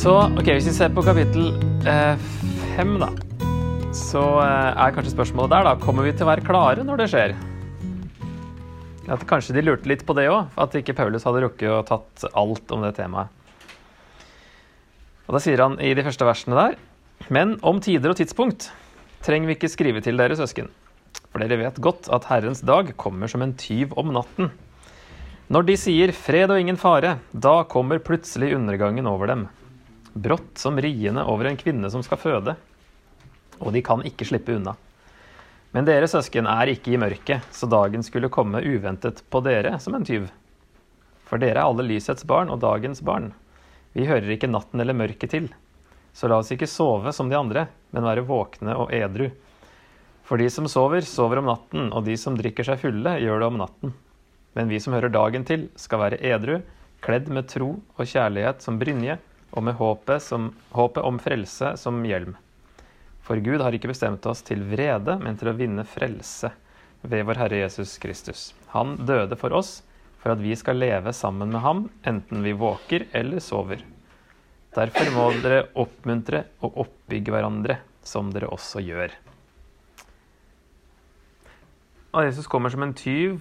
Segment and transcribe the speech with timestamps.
[0.00, 1.50] Så ok, hvis vi ser på kapittel
[1.84, 2.20] eh,
[2.72, 3.10] fem, da,
[3.92, 7.08] så eh, er kanskje spørsmålet der, da Kommer vi til å være klare når det
[7.12, 7.34] skjer?
[9.12, 12.24] At Kanskje de lurte litt på det òg, at ikke Paulus hadde rukket å tatt
[12.32, 13.28] alt om det temaet.
[15.28, 16.80] Og Da sier han i de første versene der
[17.28, 18.70] Men om tider og tidspunkt
[19.20, 20.72] trenger vi ikke skrive til dere søsken.
[21.28, 24.48] For dere vet godt at Herrens dag kommer som en tyv om natten.
[25.52, 29.50] Når de sier 'fred og ingen fare', da kommer plutselig undergangen over dem.
[30.12, 32.56] Brått som riene over en kvinne som skal føde.
[33.60, 34.74] Og de kan ikke slippe unna.
[35.70, 39.94] Men dere søsken er ikke i mørket, så dagen skulle komme uventet på dere som
[39.94, 40.26] en tyv.
[41.30, 43.30] For dere er alle lysets barn og dagens barn.
[43.94, 45.46] Vi hører ikke natten eller mørket til.
[46.12, 49.28] Så la oss ikke sove som de andre, men være våkne og edru.
[50.26, 53.50] For de som sover, sover om natten, og de som drikker seg fulle, gjør det
[53.50, 53.94] om natten.
[54.58, 56.58] Men vi som hører dagen til, skal være edru,
[57.02, 62.02] kledd med tro og kjærlighet som brynje, og med håpet, som, håpet om frelse som
[62.06, 62.36] hjelm.
[63.26, 66.52] For Gud har ikke bestemt oss til vrede, men til å vinne frelse
[67.02, 68.50] ved vår Herre Jesus Kristus.
[68.74, 69.80] Han døde for oss,
[70.20, 73.84] for at vi skal leve sammen med ham, enten vi våker eller sover.
[74.74, 79.14] Derfor må dere oppmuntre og oppbygge hverandre, som dere også gjør.
[82.10, 83.40] Og Jesus kommer som en tyv,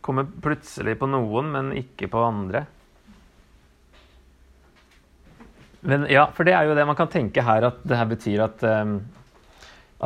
[0.00, 2.64] kommer plutselig på noen, men ikke på andre.
[5.86, 8.42] Men ja, for det er jo det man kan tenke her, at det her betyr
[8.42, 8.96] at, um,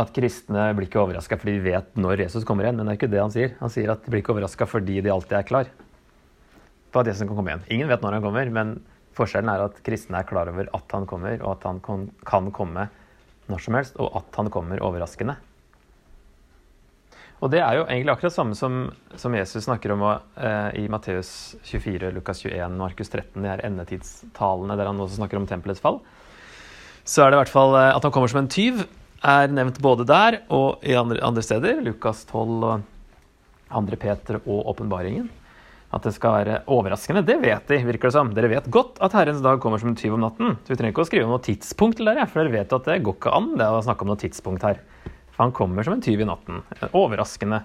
[0.01, 2.81] at kristne blir ikke overraska fordi de vet når Jesus kommer igjen.
[2.81, 3.55] Men det er ikke det han sier.
[3.63, 5.71] Han sier at de blir ikke overraska fordi de alltid er klar
[6.91, 7.67] på at Jesus kan komme igjen.
[7.71, 8.75] Ingen vet når han kommer, men
[9.17, 11.81] forskjellen er at kristne er klar over at han kommer, og at han
[12.27, 12.89] kan komme
[13.51, 15.37] når som helst, og at han kommer overraskende.
[17.41, 21.57] Og det er jo egentlig akkurat samme som, som Jesus snakker om eh, i Matteus
[21.65, 26.03] 24, Lukas 21, Markus 13, de her endetidstalene der han også snakker om tempelets fall.
[27.09, 28.85] Så er det i hvert fall eh, at han kommer som en tyv,
[29.25, 31.81] er nevnt både der og i andre, andre steder.
[31.85, 32.89] Lukas 12 og
[33.73, 33.99] 2.
[34.01, 35.29] Peter og åpenbaringen.
[35.91, 38.29] At det skal være overraskende, det vet de, virker det som.
[38.37, 40.55] Dere vet godt at Herrens dag kommer som en tyv om natten.
[40.63, 43.01] Så vi trenger ikke å skrive om noe tidspunkt til for dere vet at det
[43.07, 44.79] går ikke an det å snakke om noe tidspunkt her.
[45.41, 46.61] Han kommer som en tyv i natten.
[46.93, 47.63] Overraskende.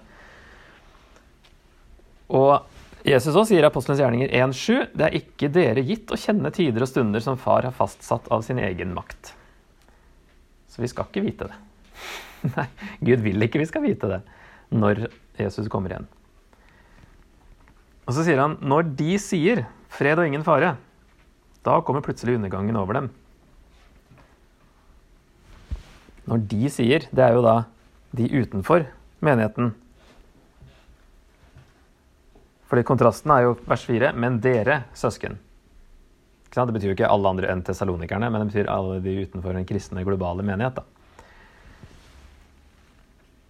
[2.32, 2.64] Og
[3.06, 6.86] Jesus også sier i Apostelens gjerninger 1.7.: Det er ikke dere gitt å kjenne tider
[6.86, 9.34] og stunder som far har fastsatt av sin egen makt.
[10.72, 11.60] Så vi skal ikke vite det.
[12.56, 12.68] Nei,
[13.12, 14.22] Gud vil ikke vi skal vite det
[14.76, 15.06] når
[15.38, 16.08] Jesus kommer igjen.
[18.06, 20.76] Og så sier han når de sier 'fred og ingen fare',
[21.66, 23.12] da kommer plutselig undergangen over dem.
[26.26, 27.56] Når de sier, det er jo da
[28.16, 28.88] de utenfor
[29.26, 29.74] menigheten.
[32.66, 35.38] Fordi kontrasten er jo vers 4, men dere søsken.
[36.56, 39.68] Det betyr jo ikke alle andre enn tesalonikerne, men det betyr alle de utenfor en
[39.68, 40.80] kristne globale menighet.
[40.80, 40.86] da.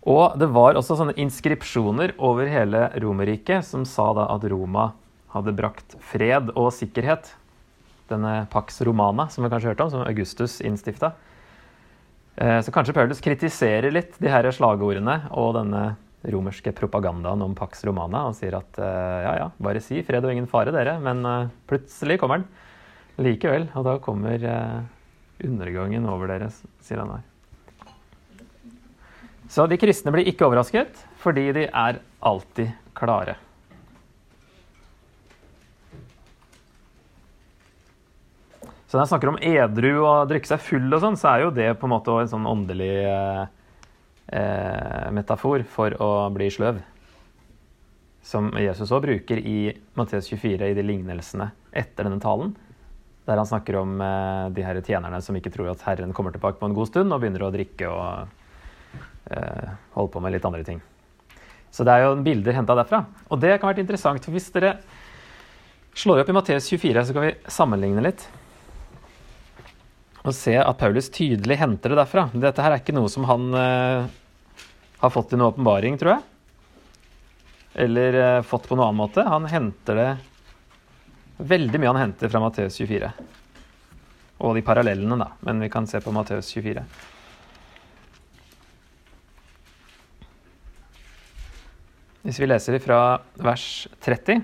[0.06, 4.92] Og det var også sånne inskripsjoner over hele Romerriket som sa da at Roma
[5.34, 7.32] hadde brakt fred og sikkerhet.
[8.10, 11.16] Denne Pax Romana, som vi kanskje hørte om, som Augustus innstifta.
[12.36, 15.84] Eh, så kanskje Paulus kritiserer litt de her slagordene og denne
[16.26, 20.34] romerske propagandaen om Pax Romana og sier at eh, ja, ja, bare si fred og
[20.34, 20.98] ingen fare, dere.
[21.04, 22.50] Men eh, plutselig kommer den
[23.24, 24.44] likevel, og da kommer
[25.40, 26.50] undergangen over dere,
[26.84, 27.24] sier han her.
[29.48, 33.38] Så de kristne blir ikke overrasket, fordi de er alltid klare.
[38.96, 41.48] Så når jeg snakker om edru og drikke seg full og sånn, så er jo
[41.52, 43.42] det på en måte en sånn åndelig eh,
[44.40, 46.80] eh metafor for å bli sløv.
[48.24, 52.54] Som Jesus òg bruker i Matteus 24 i de lignelsene etter denne talen.
[53.28, 56.64] Der han snakker om eh, de her tjenerne som ikke tror at Herren kommer tilbake
[56.64, 58.96] på en god stund, og begynner å drikke og
[59.28, 60.80] eh, holde på med litt andre ting.
[61.68, 63.04] Så det er jo bilder henta derfra.
[63.28, 64.78] Og det kan være interessant, for hvis dere
[66.00, 68.28] slår opp i Matteus 24, så kan vi sammenligne litt.
[70.26, 72.28] Og se at Paulus tydelig henter det derfra.
[72.34, 74.08] Dette her er ikke noe som han eh,
[75.04, 76.24] har fått i noen åpenbaring, tror jeg.
[77.86, 79.26] Eller eh, fått på noen annen måte.
[79.30, 80.14] Han henter det
[81.36, 83.10] Veldig mye han henter fra Matteus 24.
[84.40, 85.34] Og de parallellene, da.
[85.44, 86.86] Men vi kan se på Matteus 24.
[92.24, 93.00] Hvis vi leser fra
[93.38, 93.66] vers
[94.02, 94.40] 30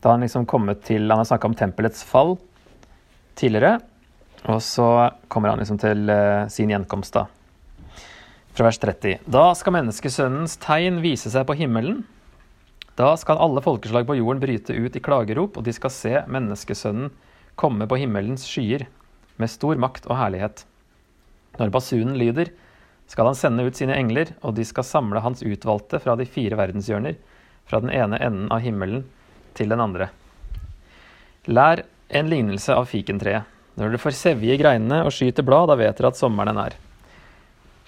[0.00, 2.34] Da har han liksom kommet til Han har snakka om tempelets fall
[3.38, 3.80] tidligere.
[4.50, 4.86] Og så
[5.30, 7.26] kommer han liksom til uh, sin gjenkomst, da.
[8.52, 9.22] Fra vers 30.
[9.32, 12.02] Da skal menneskesønnens tegn vise seg på himmelen.
[12.98, 17.12] Da skal alle folkeslag på jorden bryte ut i klagerop, og de skal se menneskesønnen
[17.56, 18.84] komme på himmelens skyer
[19.40, 20.66] med stor makt og herlighet.
[21.60, 22.50] Når basunen lyder,
[23.08, 26.56] skal han sende ut sine engler, og de skal samle hans utvalgte fra de fire
[26.60, 27.16] verdenshjørner,
[27.68, 29.04] fra den ene enden av himmelen
[29.56, 30.08] til den andre.
[31.48, 33.48] Lær en lignelse av fikentreet.
[33.76, 36.76] Når dere får sevje greinene og skyter blad, da vet dere at sommeren er nær.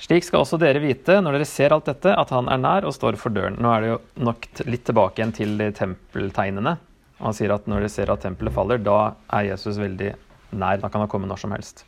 [0.00, 2.96] Slik skal også dere vite, når dere ser alt dette, at han er nær og
[2.96, 3.60] står for døren.
[3.62, 6.76] Nå er det jo nok litt tilbake igjen til de tempeltegnene.
[7.20, 10.14] Han sier at når dere ser at tempelet faller, da er Jesus veldig
[10.56, 10.80] nær.
[10.82, 11.84] Da kan han komme når som helst.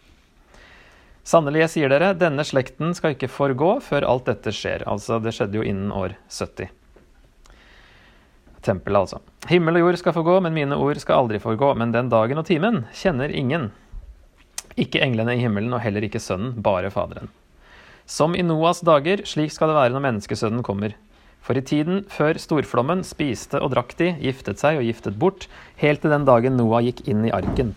[1.26, 4.84] Sannelig, jeg sier dere, denne slekten skal ikke forgå før alt dette skjer.
[4.86, 6.70] Altså, det skjedde jo innen år 70.
[8.66, 9.22] Tempelet, altså.
[9.46, 11.72] Himmel og jord skal forgå, men mine ord skal aldri forgå.
[11.78, 13.70] Men den dagen og timen kjenner ingen.
[14.76, 17.30] Ikke englene i himmelen, og heller ikke Sønnen, bare Faderen.
[18.06, 20.94] Som i Noas dager, slik skal det være når menneskesønnen kommer.
[21.46, 25.46] For i tiden før storflommen spiste og drakk de, giftet seg og giftet bort,
[25.78, 27.72] helt til den dagen Noah gikk inn i arken.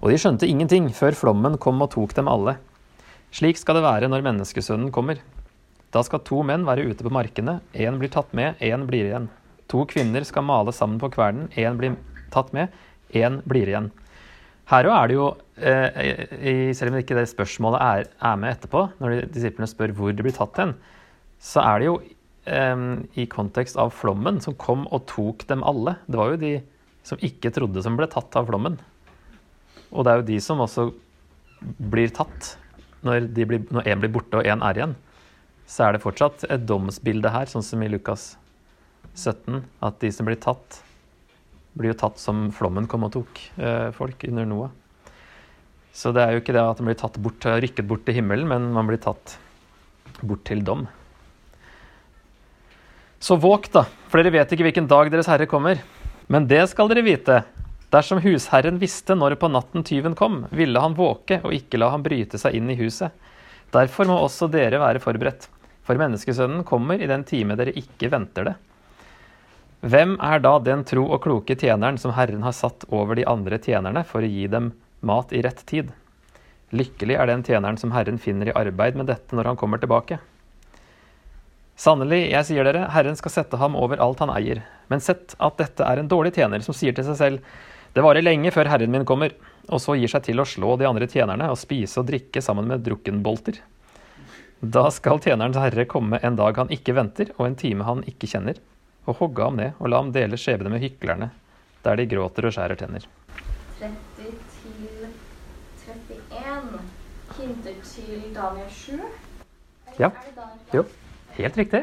[0.00, 2.56] Og de skjønte ingenting før flommen kom og tok dem alle.
[3.32, 5.20] Slik skal det være når menneskesønnen kommer.
[5.92, 9.28] Da skal to menn være ute på markene, én blir tatt med, én blir igjen.
[9.72, 11.96] To kvinner skal male sammen på kvernen, én blir
[12.32, 12.72] tatt med,
[13.16, 13.90] én blir igjen.
[14.68, 19.32] Her òg er det jo, eh, selv om ikke det spørsmålet er, med etterpå, når
[19.32, 20.76] disiplene spør hvor de blir tatt hen,
[21.40, 22.02] så er det jo
[22.42, 25.94] i kontekst av flommen som kom og tok dem alle.
[26.10, 26.52] Det var jo de
[27.06, 28.80] som ikke trodde som ble tatt av flommen.
[29.92, 30.88] Og det er jo de som også
[31.62, 32.56] blir tatt
[33.06, 34.96] når, en blir borte og en er igjen.
[35.70, 38.32] Så er det fortsatt et domsbilde her, sånn som i Lukas
[39.14, 40.80] 17, at de som blir tatt,
[41.76, 44.72] blir jo tatt som flommen kom og tok eh, folk under Noah.
[45.92, 48.48] Så det er jo ikke det at man blir tatt bort, rykket bort til himmelen,
[48.48, 49.36] men man blir tatt
[50.24, 50.86] bort til dom.
[53.22, 55.78] Så våg, da, for dere vet ikke hvilken dag Deres Herre kommer.
[56.32, 57.42] Men det skal dere vite.
[57.92, 62.02] Dersom husherren visste når på natten tyven kom, ville han våke og ikke la ham
[62.02, 63.12] bryte seg inn i huset.
[63.72, 65.46] Derfor må også dere være forberedt,
[65.84, 68.56] for menneskesønnen kommer i den time dere ikke venter det.
[69.82, 73.58] Hvem er da den tro og kloke tjeneren som Herren har satt over de andre
[73.58, 74.68] tjenerne for å gi dem
[75.02, 75.88] mat i rett tid?
[76.70, 80.20] Lykkelig er den tjeneren som Herren finner i arbeid med dette når han kommer tilbake.
[81.74, 84.62] Sannelig, jeg sier dere, Herren skal sette ham over alt han eier.
[84.86, 87.52] Men sett at dette er en dårlig tjener som sier til seg selv,
[87.92, 89.34] det varer lenge før Herren min kommer,
[89.66, 92.70] og så gir seg til å slå de andre tjenerne og spise og drikke sammen
[92.70, 93.58] med drukkenbolter.
[94.62, 98.30] Da skal tjenerens herre komme en dag han ikke venter, og en time han ikke
[98.30, 98.62] kjenner
[99.06, 101.30] og hogge ham ned og la ham dele skjebne med hyklerne,
[101.82, 103.06] der de gråter og skjærer tenner.
[103.82, 105.08] 30
[105.82, 105.96] til
[106.30, 106.80] 31
[107.38, 109.00] hinter til Daniel 7.
[109.98, 110.10] Ja.
[110.74, 110.84] Jo,
[111.36, 111.82] helt riktig.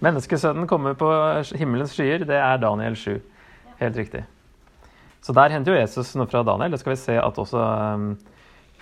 [0.00, 1.10] Menneskesønnen kommer på
[1.56, 2.24] himmelens skyer.
[2.28, 3.20] Det er Daniel 7.
[3.80, 4.24] Helt riktig.
[5.24, 6.72] Så der henter jo Jesus noe fra Daniel.
[6.72, 7.60] Det skal vi se at også
[7.96, 8.10] um,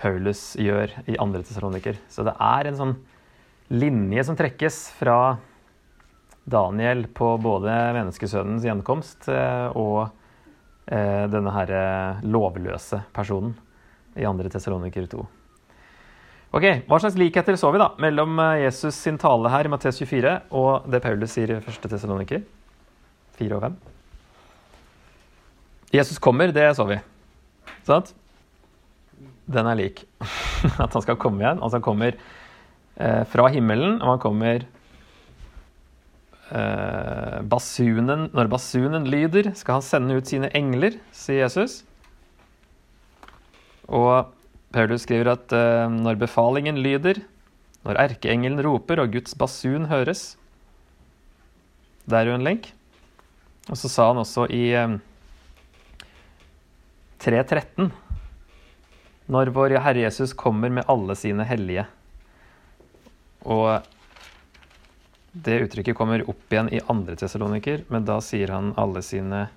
[0.01, 1.99] Paulus gjør i andre tessaloniker.
[2.11, 2.95] Så det er en sånn
[3.73, 5.37] linje som trekkes fra
[6.45, 10.11] Daniel på både menneskesønnens gjenkomst eh, og
[10.93, 11.73] eh, denne her
[12.21, 13.55] lovløse personen
[14.15, 14.51] i 2.
[14.53, 15.25] Tessaloniker 2.
[16.55, 19.99] Ok, Hva slags likheter så vi da mellom eh, Jesus sin tale her i Mattes
[20.03, 21.81] 24 og det Paulus sier i 1.
[21.89, 22.45] Tessaloniker
[23.41, 23.81] 4 og 5?
[25.95, 27.01] Jesus kommer, det så vi.
[27.87, 28.13] Sant?
[29.49, 30.05] Den er lik.
[30.83, 31.61] At han skal komme igjen.
[31.63, 32.17] Altså han kommer
[33.31, 34.65] fra himmelen, og han kommer
[36.51, 41.83] basunen, Når basunen lyder, skal han sende ut sine engler, sier Jesus.
[43.89, 44.33] Og
[44.75, 47.21] Paulus skriver at eh, når befalingen lyder,
[47.85, 50.39] når erkeengelen roper og Guds basun høres
[52.09, 52.71] Det er jo en lenk.
[53.69, 54.97] Og så sa han også i eh,
[57.25, 57.93] 3.13
[59.33, 61.87] Når vår Herre Jesus kommer med alle sine hellige.
[63.45, 63.85] Og
[65.35, 69.49] det uttrykket kommer opp igjen i andre tessaloniker, men da sier han alle sine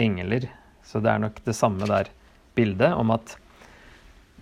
[0.00, 0.48] engler.
[0.82, 2.10] Så det er nok det samme der
[2.58, 3.36] bildet om at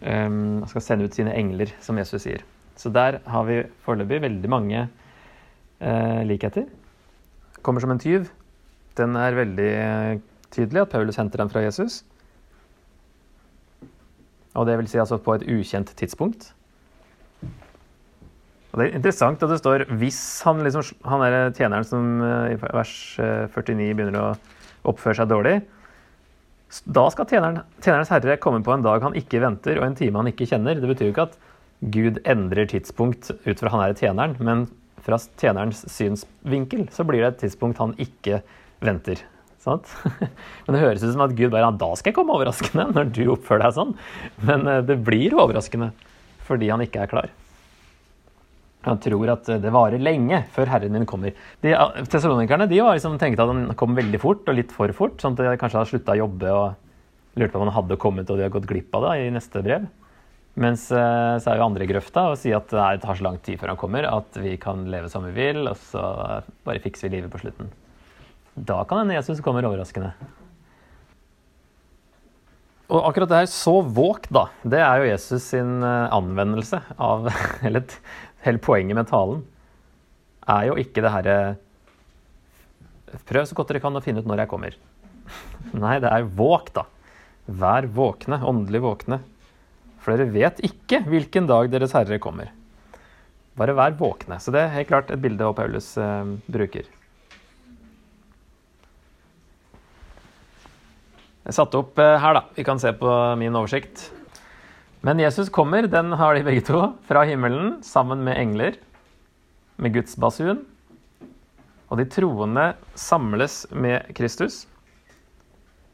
[0.01, 2.45] um, han skal sende ut sine engler, som Jesus sier.
[2.81, 6.65] Så der har vi foreløpig veldig mange uh, likheter.
[7.61, 8.31] Kommer som en tyv.
[8.97, 9.73] Den er veldig
[10.51, 12.01] tydelig at Paulus henter den fra Jesus.
[14.57, 16.55] Og det vil si altså på et ukjent tidspunkt.
[18.71, 22.55] Og Det er interessant at det står hvis han, liksom, han er tjeneren som eh,
[22.55, 24.33] i vers 49 eh, begynner å
[24.91, 25.57] oppføre seg dårlig.
[26.87, 30.23] Da skal tjeneren, tjenerens herre komme på en dag han ikke venter, og en time
[30.23, 30.79] han ikke kjenner.
[30.79, 31.41] Det betyr jo ikke at
[31.81, 34.69] Gud endrer tidspunkt ut fra han er tjeneren, men
[35.03, 38.43] fra tjenerens synsvinkel så blir det et tidspunkt han ikke
[38.85, 39.25] venter.
[39.61, 39.91] Sant?
[40.65, 43.23] Men det høres ut som at Gud bare da skal jeg komme overraskende når du
[43.35, 43.91] oppfører deg sånn.
[44.47, 45.91] Men eh, det blir overraskende
[46.47, 47.29] fordi han ikke er klar.
[48.87, 51.35] Han tror at det varer lenge før Herren min kommer.
[51.61, 51.75] De,
[52.09, 55.19] Tessalonikerne de var liksom, tenkte at han kom veldig fort, og litt for fort.
[55.21, 58.31] Sånn at de kanskje hadde slutta å jobbe og lurte på om han hadde kommet
[58.31, 59.85] og de hadde gått glipp av det i neste brev.
[60.61, 63.61] Mens eh, så er jo andre grøfta og sier at det tar så lang tid
[63.61, 66.03] før han kommer at vi kan leve som vi vil, og så
[66.67, 67.71] bare fikser vi livet på slutten.
[68.57, 70.13] Da kan hende Jesus kommer overraskende.
[72.91, 77.31] Og akkurat det her 'så våk', da, det er jo Jesus sin eh, anvendelse av
[77.67, 77.87] Eller
[78.45, 79.43] hele poenget med talen
[80.51, 81.41] er jo ikke det herre
[83.27, 84.75] Prøv så godt dere kan å finne ut når jeg kommer.
[85.83, 86.85] Nei, det er våk, da.
[87.51, 89.19] Vær våkne, åndelig våkne.
[90.01, 92.53] For dere vet ikke hvilken dag Deres Herre kommer.
[93.59, 94.39] Bare vær våkne.
[94.39, 96.87] Så det er helt klart et bilde av Paulus eh, bruker.
[101.45, 102.45] Jeg satte opp eh, her, da.
[102.55, 104.07] Vi kan se på min oversikt.
[105.01, 108.77] Men Jesus kommer, den har de begge to, fra himmelen sammen med engler,
[109.81, 110.61] med Guds basun.
[111.89, 114.67] Og de troende samles med Kristus.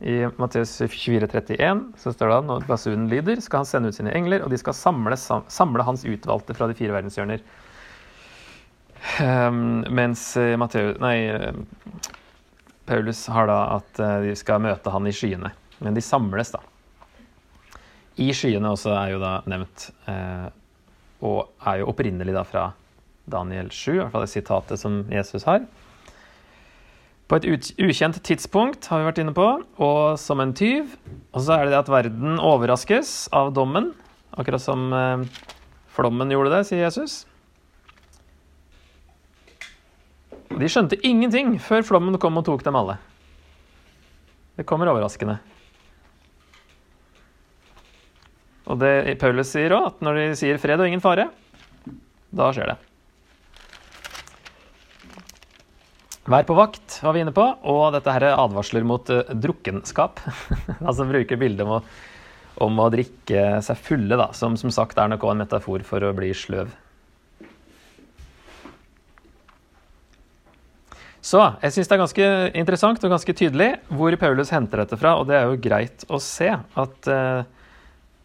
[0.02, 3.96] I Matteus 24, 31 så står det at når basunen lyder, skal han sende ut
[3.96, 7.46] sine engler, og de skal samle, samle hans utvalgte fra de fire verdenshjørner.
[9.22, 11.54] Um, mens Matteus, nei,
[12.86, 15.52] Paulus har da at eh, de skal møte han i skyene.
[15.82, 16.60] Men de samles, da.
[18.16, 20.46] I skyene også er jo da nevnt, eh,
[21.26, 22.70] og er jo opprinnelig da fra
[23.28, 25.66] Daniel 7, i hvert fall det sitatet som Jesus har.
[27.26, 27.46] På et
[27.82, 29.46] ukjent tidspunkt, har vi vært inne på,
[29.82, 30.94] og som en tyv.
[31.34, 33.90] Og så er det det at verden overraskes av dommen,
[34.38, 35.26] akkurat som eh,
[35.96, 37.24] flommen gjorde det, sier Jesus.
[40.56, 42.96] De skjønte ingenting før flommen kom og tok dem alle.
[44.56, 45.36] Det kommer overraskende.
[48.66, 51.30] Og det Paulus sier òg, at når de sier 'fred og ingen fare',
[52.34, 52.76] da skjer det.
[56.26, 60.18] Vær på vakt, var vi inne på, og dette her er advarsler mot uh, drukkenskap.
[60.88, 61.82] altså bruker bildet om å,
[62.66, 66.02] om å drikke seg fulle, da, som som sagt er nok òg en metafor for
[66.02, 66.74] å bli sløv.
[71.26, 72.26] Så jeg syns det er ganske
[72.58, 76.20] interessant og ganske tydelig hvor Paulus henter dette fra, og det er jo greit å
[76.22, 77.46] se at uh,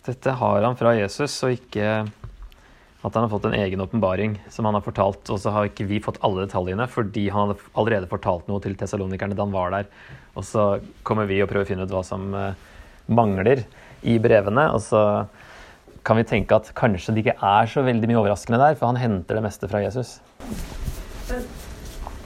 [0.06, 1.90] dette har han fra Jesus, og ikke
[3.02, 5.30] at han har fått en egen åpenbaring som han har fortalt.
[5.34, 8.76] Og så har ikke vi fått alle detaljene fordi han hadde allerede fortalt noe til
[8.78, 9.88] tessalonikerne da han var der.
[10.38, 10.66] Og så
[11.08, 12.54] kommer vi og prøver å finne ut hva som uh,
[13.10, 13.64] mangler
[14.06, 14.68] i brevene.
[14.76, 15.04] Og så
[16.06, 19.02] kan vi tenke at kanskje det ikke er så veldig mye overraskende der, for han
[19.02, 20.20] henter det meste fra Jesus.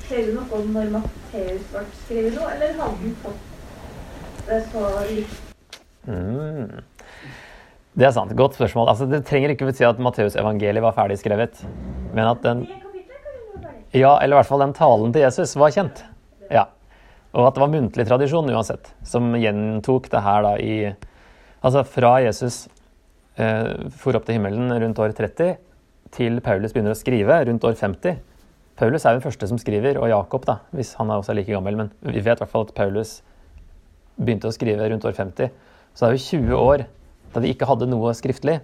[0.06, 4.84] Ser du noe om når Matteus ble skrevet noe, eller hadde han fått det så
[5.10, 5.40] likt?
[6.06, 6.95] Mm.
[7.96, 8.34] Det er sant.
[8.36, 8.90] Godt spørsmål.
[8.92, 11.62] Altså, det trenger ikke bety at Matteus-evangeliet var ferdig skrevet.
[12.14, 12.66] Men at den
[13.96, 16.04] Ja, eller i hvert fall den talen til Jesus var kjent.
[16.52, 16.66] Ja.
[17.32, 20.96] Og at det var muntlig tradisjon uansett, som gjentok det her da i
[21.66, 22.68] Altså fra Jesus
[23.42, 25.56] eh, for opp til himmelen rundt år 30,
[26.14, 28.20] til Paulus begynner å skrive rundt år 50
[28.76, 31.52] Paulus er jo den første som skriver, og Jakob, da, hvis han er også like
[31.52, 31.78] gammel.
[31.80, 33.22] Men vi vet i hvert fall at Paulus
[34.20, 35.54] begynte å skrive rundt år 50.
[35.96, 36.84] Så det er jo 20 år
[37.36, 38.62] da de ikke hadde noe skriftlig,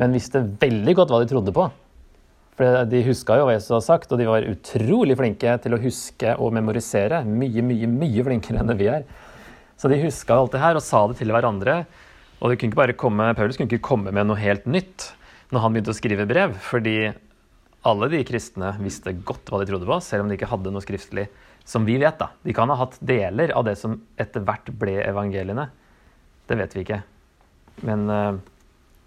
[0.00, 1.68] men visste veldig godt hva de trodde på.
[2.58, 5.80] For de huska jo hva Jesus hadde sagt, og de var utrolig flinke til å
[5.82, 7.22] huske og memorisere.
[7.26, 9.06] Mye, mye, mye flinkere enn vi er.
[9.78, 11.84] Så de huska alt det her og sa det til hverandre.
[12.40, 15.12] Og det kunne ikke bare komme, Paulus kunne ikke komme med noe helt nytt
[15.54, 16.98] når han begynte å skrive brev, fordi
[17.86, 20.82] alle de kristne visste godt hva de trodde på, selv om de ikke hadde noe
[20.82, 21.28] skriftlig
[21.68, 22.18] som vi vet.
[22.18, 22.32] da.
[22.42, 25.68] De kan ha hatt deler av det som etter hvert ble evangeliene.
[26.48, 27.02] Det vet vi ikke.
[27.82, 28.34] Men, eh,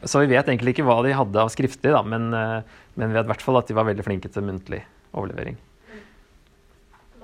[0.05, 3.17] så vi vet egentlig ikke hva de hadde av skriftlig, da, men, eh, men vi
[3.17, 4.83] vet i hvert fall at de var veldig flinke til muntlig
[5.17, 5.57] overlevering.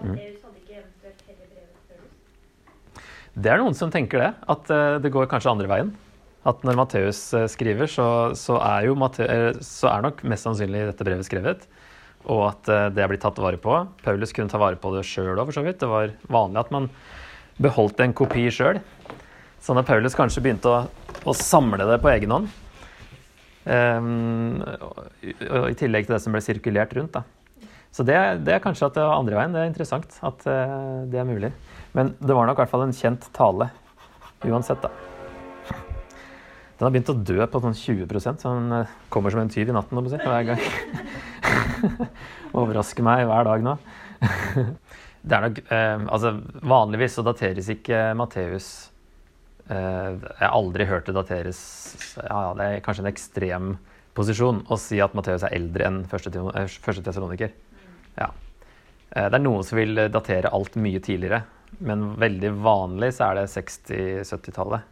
[0.04, 0.16] Mm.
[3.34, 5.94] Det er noen som tenker det, at eh, det går kanskje andre veien
[6.44, 7.20] at når Matteus
[7.54, 11.64] skriver, så, så, er jo Matte, eh, så er nok mest sannsynlig dette brevet skrevet.
[12.28, 13.78] Og at det er blitt tatt vare på.
[14.04, 15.82] Paulus kunne ta vare på det sjøl òg, for så vidt.
[15.82, 16.90] Det var vanlig at man
[17.64, 18.80] beholdt en kopi sjøl.
[19.64, 20.82] Så at Paulus kanskje begynte å,
[21.24, 22.50] å samle det på egen hånd
[23.64, 24.60] um,
[25.24, 27.16] I tillegg til det som ble sirkulert rundt.
[27.16, 27.24] da.
[27.94, 29.56] Så det, det, er kanskje at det var andre veien.
[29.56, 31.54] Det er interessant at uh, det er mulig.
[31.96, 33.70] Men det var nok i hvert fall en kjent tale
[34.44, 34.92] uansett, da.
[36.74, 39.70] Den har begynt å dø på sånn 20 så den eh, kommer som en tyv
[39.70, 40.64] i natten hver gang.
[42.60, 43.78] Overrasker meg hver dag nå.
[45.24, 46.34] Det er nok uh, Altså,
[46.68, 48.74] vanligvis så dateres ikke Matteus
[49.70, 51.60] Jeg har aldri hørt det dateres
[52.18, 53.70] Ja, det er kanskje en ekstrem
[54.14, 57.54] posisjon å si at Matteus er eldre enn første, eh, første tessaloniker.
[58.20, 58.28] Ja.
[59.16, 61.44] Eh, det er noen som vil datere alt mye tidligere,
[61.80, 64.84] men veldig vanlig så er det 60-70-tallet.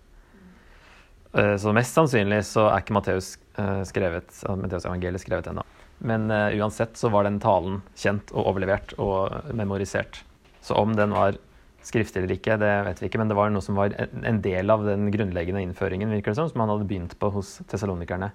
[1.33, 5.63] Eh, Så mest sannsynlig så er ikke Matteus eh, skrevet, Matteus evangeliet skrevet ennå.
[6.01, 10.23] Men eh, uansett så var den talen kjent og overlevert og memorisert.
[10.61, 11.37] Så om den var
[11.85, 14.69] skriftlig eller ikke, det vet vi ikke, men det var noe som var en- del
[14.69, 18.31] av den grunnleggende innføringen, virker det som, som han hadde begynt på hos tesalonikerne.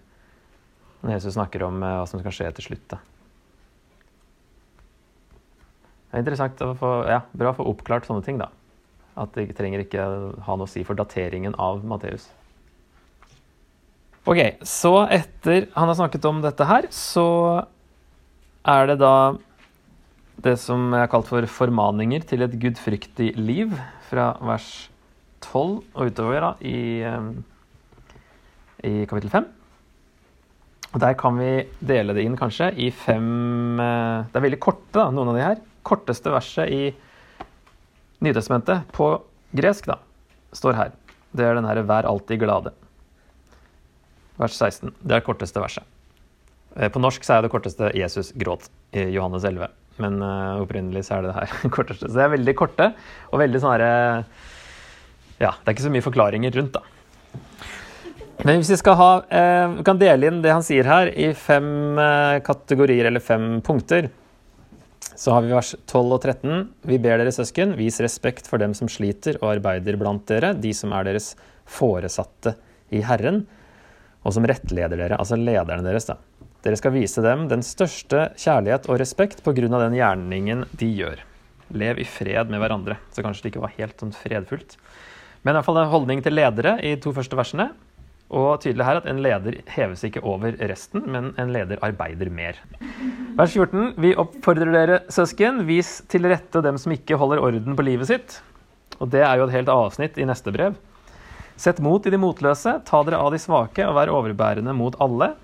[1.03, 2.89] Når Jesus snakker om eh, hva som skal skje til slutt.
[2.91, 2.99] Da.
[6.11, 8.49] Det er interessant å få, ja, bra å få oppklart sånne ting, da.
[9.17, 10.03] At det trenger ikke
[10.47, 12.29] ha noe å si for dateringen av Matteus.
[14.27, 17.27] Ok, så etter han har snakket om dette her, så
[18.67, 19.37] er det da
[20.45, 23.73] det som er kalt for formaninger til et gudfryktig liv,
[24.07, 24.89] fra vers
[25.43, 27.31] 12 og utover da, i, eh,
[28.87, 29.49] i kapittel 5.
[30.93, 34.95] Og Der kan vi dele det inn kanskje i fem eh, Det er veldig korte,
[34.95, 35.59] da, noen av de her.
[35.83, 36.95] Korteste verset i
[38.25, 39.11] Nytestamentet på
[39.53, 39.99] gresk da,
[40.57, 40.95] står her.
[41.37, 42.73] Det er den herre 'vær alltid glade'.
[44.39, 44.95] Vers 16.
[45.03, 45.85] Det er det korteste verset.
[46.77, 49.69] Eh, På norsk så er det korteste 'Jesus gråt' i Johannes 11.
[50.03, 52.11] Men uh, opprinnelig så er det det her korteste.
[52.11, 52.91] Så det er veldig korte
[53.31, 53.95] og veldig sånn herre
[55.41, 56.85] Ja, det er ikke så mye forklaringer rundt, da.
[58.45, 61.33] Men hvis vi skal ha eh, Vi kan dele inn det han sier her, i
[61.37, 64.11] fem eh, kategorier eller fem punkter.
[65.17, 66.67] Så har vi vers 12 og 13.
[66.91, 70.75] Vi ber dere søsken, vis respekt for dem som sliter og arbeider blant dere, de
[70.77, 71.31] som er deres
[71.65, 72.53] foresatte
[72.93, 73.47] i Herren,
[74.27, 76.11] og som rettleder dere, altså lederne deres.
[76.11, 76.19] da.
[76.67, 80.89] Dere skal vise dem den største kjærlighet og respekt på grunn av den gjerningen de
[80.99, 81.21] gjør.
[81.79, 82.97] Lev i fred med hverandre.
[83.15, 84.75] Så kanskje det ikke var helt sånn fredfullt.
[85.45, 87.69] Men i hvert fall en holdning til ledere i to første versene.
[88.35, 92.59] Og tydelig her at en leder heves ikke over resten, men en leder arbeider mer.
[93.39, 93.95] Vers 14.
[94.03, 98.41] Vi oppfordrer dere, søsken, vis til rette dem som ikke holder orden på livet sitt.
[98.99, 100.75] Og det er jo et helt avsnitt i neste brev.
[101.55, 105.37] Sett mot i de motløse, ta dere av de svake og vær overbærende mot alle.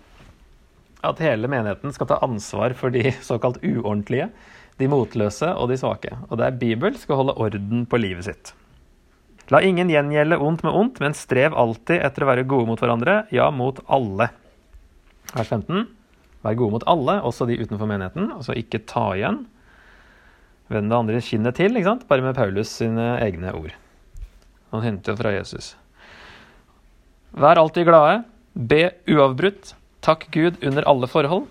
[1.03, 4.31] At hele menigheten skal ta ansvar for de såkalt uordentlige,
[4.79, 6.15] de motløse og de svake.
[6.31, 8.55] Og det er skal holde orden på livet sitt.
[9.51, 13.27] La ingen gjengjelde ondt med ondt, men strev alltid etter å være gode mot hverandre,
[13.35, 14.31] ja, mot alle.
[15.35, 15.89] Vers 15.
[16.43, 18.31] Vær gode mot alle, også de utenfor menigheten.
[18.35, 19.43] Altså ikke ta igjen.
[20.73, 22.09] Vend det andre kinnet til, ikke sant?
[22.09, 23.75] bare med Paulus sine egne ord.
[24.73, 25.75] Han henter jo fra Jesus.
[27.37, 28.23] Vær alltid glade.
[28.55, 29.75] Be uavbrutt.
[30.03, 31.47] Takk Gud under alle forhold.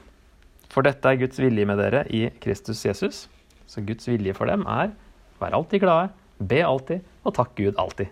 [0.72, 3.26] For dette er Guds vilje med dere i Kristus Jesus.
[3.68, 4.92] Så Guds vilje for dem er
[5.42, 8.12] vær alltid glade, be alltid, og takk Gud alltid.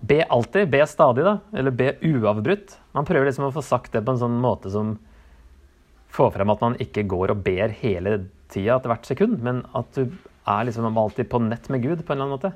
[0.00, 1.34] Be alltid, be stadig, da.
[1.52, 2.78] Eller be uavbrutt.
[2.96, 4.94] Man prøver liksom å få sagt det på en sånn måte som
[6.14, 8.16] får frem at man ikke går og ber hele
[8.50, 10.06] tida til hvert sekund, men at du
[10.48, 12.54] er liksom alltid på nett med Gud på en eller annen måte.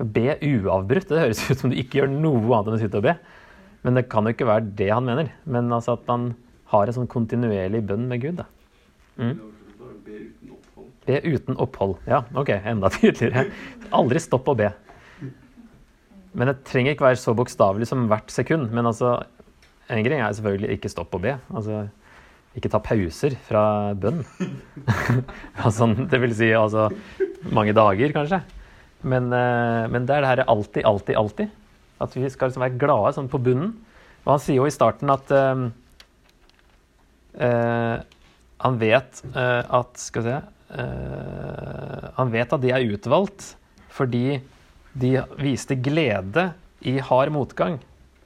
[0.00, 1.12] Be uavbrutt.
[1.12, 3.14] Det høres ut som du ikke gjør noe annet enn å sitte og be.
[3.86, 5.30] Men det kan jo ikke være det han mener.
[5.48, 6.32] Men altså at man
[6.72, 8.42] har en sånn kontinuerlig bønn med Gud.
[8.42, 8.46] da.
[9.20, 9.38] Mm.
[11.08, 11.96] Be uten opphold.
[12.08, 13.48] Ja, ok, enda tydeligere.
[13.96, 14.70] Aldri stopp å be.
[16.36, 18.68] Men det trenger ikke være så bokstavelig som hvert sekund.
[18.74, 19.16] Men altså,
[19.90, 21.34] en greie er selvfølgelig ikke stopp å be.
[21.50, 21.86] Altså,
[22.58, 23.64] ikke ta pauser fra
[23.98, 24.22] bønn.
[25.64, 26.88] altså, det vil si altså
[27.50, 28.42] mange dager, kanskje.
[29.00, 31.56] Men, eh, men det er det her alltid, alltid, alltid.
[32.00, 33.74] At vi skal liksom være glade sånn på bunnen.
[34.24, 35.66] Og han sier jo i starten at uh,
[37.40, 37.96] uh,
[38.60, 40.36] han vet uh, at Skal vi se
[40.76, 43.54] eh, Han vet at de er utvalgt
[43.90, 44.40] fordi
[45.00, 45.08] de
[45.40, 46.44] viste glede
[46.86, 47.74] i hard motgang.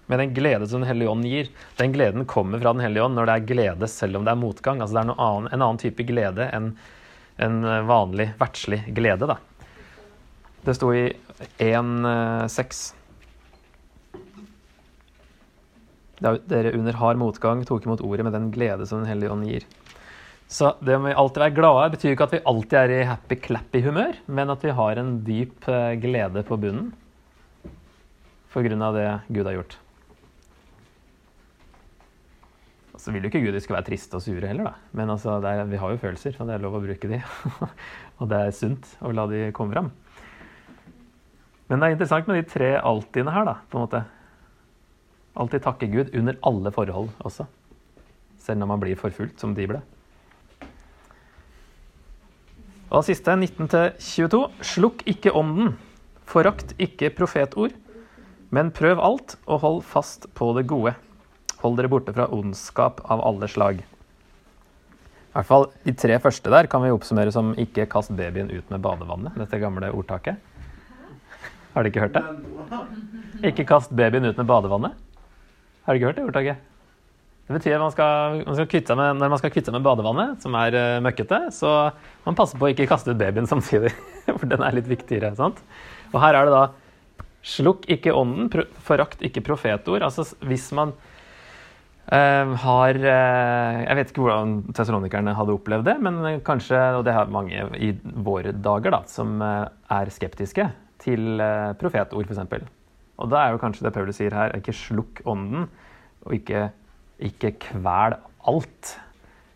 [0.06, 1.48] Med den glede som Den hellige ånd gir.
[1.78, 4.42] Den gleden kommer fra Den hellige ånd når det er glede selv om det er
[4.42, 4.82] motgang.
[4.82, 6.74] Altså det er annen, en annen type glede enn
[7.42, 7.56] en
[7.88, 9.26] vanlig verdslig glede.
[9.26, 9.38] da.
[10.64, 11.08] Det sto i
[11.58, 12.84] 1.6.
[16.22, 19.66] Dere under hard motgang tok imot ordet med den glede som Den hellige ånd gir.
[20.46, 24.20] Så det om vi alltid er glade betyr ikke at vi alltid er i happy-clappy-humør,
[24.27, 26.92] men at vi har en dyp eh, glede på bunnen
[28.55, 29.74] på grunn av det Gud har gjort.
[32.94, 34.92] Og så vil jo ikke Gud vi skal være triste og sure heller, da.
[34.94, 37.18] Men altså, er, vi har jo følelser, og det er lov å bruke de.
[38.20, 39.90] og det er sunt å la de komme fram.
[41.66, 44.05] Men det er interessant med de tre altiene her, da, på en måte.
[45.35, 47.47] Alltid takke Gud under alle forhold også.
[48.38, 49.81] Selv når man blir forfulgt, som de ble.
[52.94, 55.75] Og siste, 19-22.: Slukk ikke ånden.
[56.29, 57.75] Forakt ikke profetord.
[58.55, 60.94] Men prøv alt, og hold fast på det gode.
[61.64, 63.83] Hold dere borte fra ondskap av alle slag.
[63.83, 68.70] I hvert fall De tre første der kan vi oppsummere som 'ikke kast babyen ut
[68.70, 69.35] med badevannet'.
[69.35, 70.37] Dette gamle ordtaket.
[71.75, 72.25] Har dere ikke hørt det?
[73.42, 74.92] Ikke kast babyen ut med badevannet.
[75.85, 76.70] Har du ikke hørt det ordtaket?
[77.44, 80.55] Det betyr at man skal, man skal med, når man skal kvitte med badevannet, som
[80.57, 81.73] er uh, møkkete, så
[82.25, 83.90] man passer på å ikke kaste ut babyen samtidig.
[84.40, 85.35] For den er litt viktigere.
[85.37, 85.61] sant?
[86.14, 86.64] Og her er det da
[87.44, 88.47] Slukk ikke ånden,
[88.81, 90.01] forakt ikke profetord.
[90.07, 96.40] Altså hvis man uh, har uh, Jeg vet ikke hvordan tesalonikerne hadde opplevd det, men
[96.47, 97.90] kanskje, og det har mange i
[98.25, 100.70] våre dager, da, som er skeptiske
[101.05, 101.44] til
[101.77, 102.64] profetord, f.eks.
[103.20, 105.68] Og da er jo kanskje det Paulus sier her, ikke slukk ånden,
[106.24, 106.68] og ikke,
[107.22, 108.96] ikke kvel alt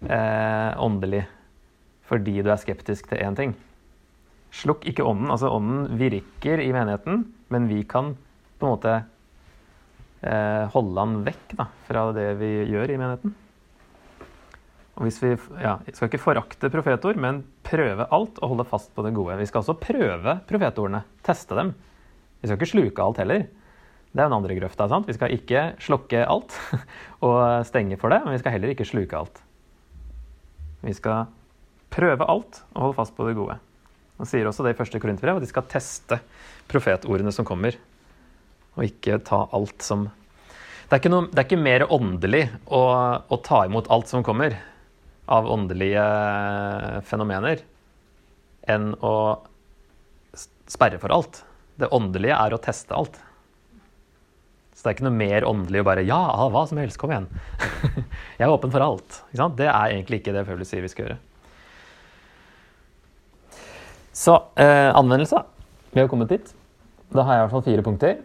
[0.07, 1.25] eh, åndelig
[2.09, 3.51] fordi du er skeptisk til én ting.
[4.55, 5.29] Slukk ikke ånden.
[5.29, 8.15] Altså ånden virker i menigheten, men vi kan
[8.59, 8.95] på en måte
[10.23, 13.35] eh, holde han vekk da, fra det vi gjør i menigheten.
[14.99, 19.05] Og hvis vi ja, skal ikke forakte profetord, men prøve alt og holde fast på
[19.07, 19.37] det gode.
[19.39, 21.77] Vi skal også prøve profetordene, teste dem.
[22.41, 23.47] Vi skal ikke sluke alt heller.
[24.09, 24.89] Det er den andre grøfta.
[24.89, 25.09] sant?
[25.09, 26.55] Vi skal ikke slukke alt
[27.27, 29.43] og stenge for det, men vi skal heller ikke sluke alt.
[30.83, 31.27] Vi skal
[31.93, 33.59] prøve alt og holde fast på det gode.
[34.19, 36.19] Han sier også det i første Korinterbrev, at de skal teste
[36.71, 37.77] profetordene som kommer,
[38.75, 40.09] og ikke ta alt som
[40.89, 42.81] Det er ikke, noe, det er ikke mer åndelig å,
[43.21, 44.55] å ta imot alt som kommer
[45.29, 46.05] av åndelige
[47.05, 47.61] fenomener,
[48.65, 49.13] enn å
[50.69, 51.43] sperre for alt.
[51.79, 53.19] Det åndelige er å teste alt.
[54.75, 56.21] Så det er ikke noe mer åndelig å bare Ja,
[56.55, 57.27] hva som helst, kom igjen.
[58.39, 59.23] Jeg er åpen for alt.
[59.35, 61.19] Det er egentlig ikke det Paulus sier vi skal gjøre.
[64.19, 65.43] Så eh, anvendelse.
[65.95, 66.55] Vi har kommet dit.
[67.15, 68.17] Da har jeg i hvert fall fire punkter.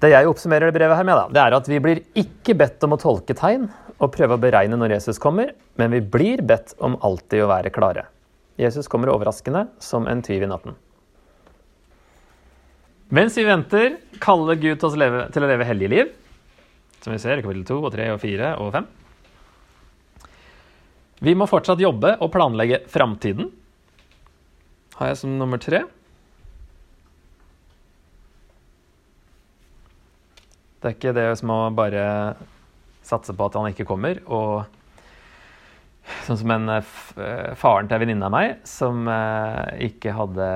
[0.00, 2.84] Det jeg oppsummerer det brevet her med, da, det er at vi blir ikke bedt
[2.86, 3.68] om å tolke tegn
[4.00, 7.72] og prøve å beregne når Jesus kommer, men vi blir bedt om alltid å være
[7.74, 8.06] klare.
[8.60, 10.76] Jesus kommer overraskende som en tyv i natten.
[13.10, 16.10] Mens vi venter, kaller Gud til, leve, til å leve hellige liv.
[17.02, 18.86] Som vi ser i kapittel 2 og 3 og 4 og 5.
[21.26, 23.50] Vi må fortsatt jobbe og planlegge framtiden.
[25.00, 25.82] Har jeg som nummer tre.
[30.80, 32.04] Det er ikke det som å bare
[33.04, 34.70] satse på at han ikke kommer, og
[36.26, 40.46] Sånn som en eh, eh, faren til en venninne av meg som eh, ikke hadde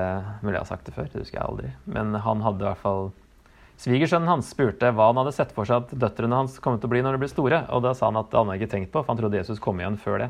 [0.41, 1.71] Mulig jeg har sagt det før, det husker jeg aldri.
[1.89, 3.09] Men han hadde i hvert fall
[3.81, 6.93] Svigersønnen hans spurte hva han hadde sett for seg at døtrene hans kom til å
[6.93, 7.65] bli når de ble store.
[7.75, 9.59] Og da sa han at det hadde han ikke tenkt på, for han trodde Jesus
[9.59, 10.29] kom igjen før det.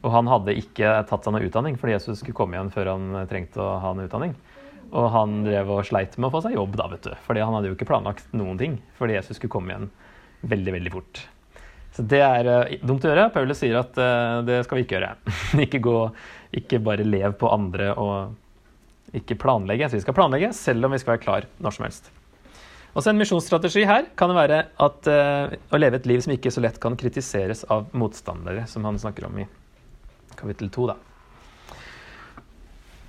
[0.00, 3.26] Og han hadde ikke tatt seg noe utdanning, fordi Jesus skulle komme igjen før han
[3.28, 4.32] trengte å ha en utdanning.
[4.96, 7.12] Og han drev og sleit med å få seg jobb, da, vet du.
[7.28, 8.80] Fordi han hadde jo ikke planlagt noen ting.
[8.96, 9.88] Fordi Jesus skulle komme igjen
[10.54, 11.24] veldig, veldig fort.
[11.94, 13.28] Så det er eh, dumt å gjøre.
[13.34, 15.12] Paulus sier at eh, det skal vi ikke gjøre.
[15.66, 15.98] ikke, gå,
[16.60, 19.88] ikke bare lev på andre og ikke planlegge.
[19.88, 22.10] Så vi skal planlegge selv om vi skal være klar når som helst.
[22.94, 26.52] Også en misjonsstrategi her kan det være at, eh, å leve et liv som ikke
[26.54, 29.48] så lett kan kritiseres av motstandere, som han snakker om i
[30.38, 30.92] kapittel 2.
[30.92, 30.98] Da.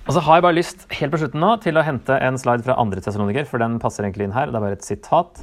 [0.06, 2.66] Og så har jeg bare lyst helt på slutten nå til å hente en slide
[2.66, 4.50] fra andre tesaloniker, for den passer egentlig inn her.
[4.50, 5.42] Det er bare et sitat.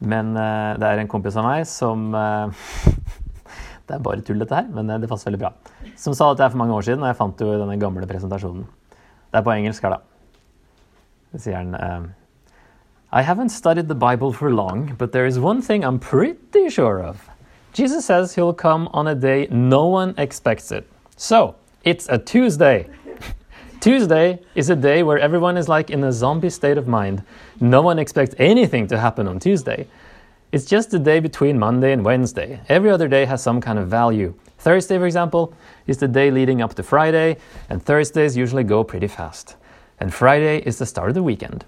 [0.00, 2.62] Men uh, det er en kompis av meg som eh,
[3.90, 5.50] Det er bare tull, dette her, men eh, det passer veldig bra.
[5.98, 8.06] Som sa at det er for mange år siden, og jeg fant jo denne gamle
[8.08, 8.62] presentasjonen.
[8.94, 10.00] Det er på engelsk her, da.
[11.34, 11.74] Så sier han
[13.10, 17.02] I haven't studied the Bible for long, but there is one thing I'm pretty sure
[17.02, 17.28] of.
[17.72, 20.86] Jesus says he'll come on a day no one expects it.
[21.16, 22.86] So, it's a Tuesday.
[23.80, 27.24] Tuesday is a day where everyone is like in a zombie state of mind.
[27.60, 29.86] No one expects anything to happen on Tuesday.
[30.52, 32.60] It's just the day between Monday and Wednesday.
[32.68, 34.34] Every other day has some kind of value.
[34.58, 35.54] Thursday, for example,
[35.86, 37.38] is the day leading up to Friday,
[37.70, 39.56] and Thursdays usually go pretty fast.
[39.98, 41.64] And Friday is the start of the weekend.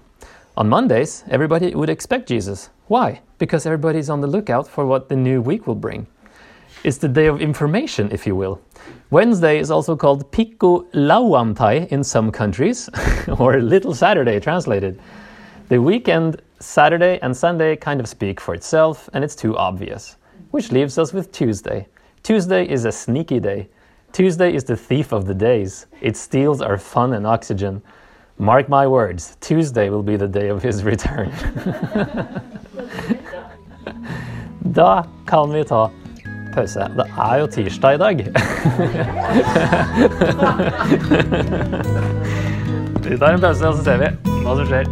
[0.55, 2.69] On Mondays, everybody would expect Jesus.
[2.85, 3.21] Why?
[3.39, 6.05] Because everybody's on the lookout for what the new week will bring.
[6.83, 8.59] It's the day of information, if you will.
[9.09, 12.89] Wednesday is also called Pikku Lauantai in some countries,
[13.39, 14.99] or Little Saturday translated.
[15.69, 20.17] The weekend, Saturday and Sunday kind of speak for itself, and it's too obvious.
[20.51, 21.87] Which leaves us with Tuesday.
[22.21, 23.69] Tuesday is a sneaky day.
[24.11, 25.85] Tuesday is the thief of the days.
[26.01, 27.81] It steals our fun and oxygen.
[28.37, 31.31] Mark my words, Tuesday will be the day of his return.
[34.73, 35.89] da kan vi ta
[36.55, 36.79] pause.
[36.97, 38.15] Det er jo tirsdag i dag.
[43.03, 44.09] vi tar en pause, og så ser vi
[44.43, 44.85] hva som skjer.